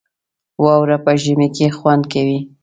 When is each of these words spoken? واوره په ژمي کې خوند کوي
واوره 0.63 0.97
په 1.05 1.11
ژمي 1.23 1.47
کې 1.55 1.67
خوند 1.77 2.03
کوي 2.13 2.39